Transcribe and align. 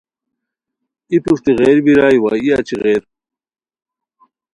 ای 1.09 1.17
پروشٹی 1.23 1.51
غیر 1.59 1.77
بیرائے 1.85 2.17
وا 2.23 2.31
ای 2.41 2.49
اچی 2.57 2.75
غیر 2.83 3.01